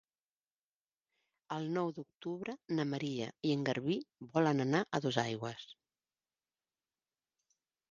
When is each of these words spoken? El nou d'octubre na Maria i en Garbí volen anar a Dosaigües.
El 1.55 1.67
nou 1.75 1.91
d'octubre 1.97 2.55
na 2.79 2.87
Maria 2.95 3.29
i 3.49 3.53
en 3.59 3.67
Garbí 3.69 3.99
volen 4.39 4.65
anar 4.67 4.83
a 4.85 5.03
Dosaigües. 5.07 5.69